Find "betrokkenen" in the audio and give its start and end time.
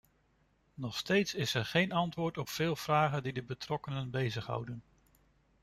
3.43-4.09